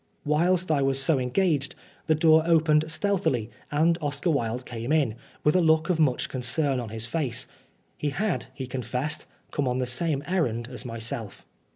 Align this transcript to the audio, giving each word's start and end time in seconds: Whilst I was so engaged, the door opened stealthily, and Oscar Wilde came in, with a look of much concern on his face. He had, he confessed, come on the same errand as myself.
Whilst 0.25 0.71
I 0.71 0.81
was 0.81 0.99
so 0.99 1.19
engaged, 1.19 1.75
the 2.07 2.15
door 2.15 2.41
opened 2.47 2.85
stealthily, 2.91 3.51
and 3.71 3.99
Oscar 4.01 4.31
Wilde 4.31 4.65
came 4.65 4.91
in, 4.91 5.13
with 5.43 5.55
a 5.55 5.61
look 5.61 5.91
of 5.91 5.99
much 5.99 6.27
concern 6.27 6.79
on 6.79 6.89
his 6.89 7.05
face. 7.05 7.45
He 7.97 8.09
had, 8.09 8.47
he 8.55 8.65
confessed, 8.65 9.27
come 9.51 9.67
on 9.67 9.77
the 9.77 9.85
same 9.85 10.23
errand 10.25 10.67
as 10.71 10.85
myself. 10.85 11.45